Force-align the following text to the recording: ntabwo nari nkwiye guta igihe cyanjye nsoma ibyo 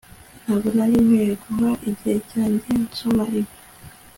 ntabwo 0.43 0.67
nari 0.75 0.95
nkwiye 1.05 1.33
guta 1.41 1.69
igihe 1.89 2.17
cyanjye 2.29 2.67
nsoma 2.83 3.23
ibyo 3.39 3.57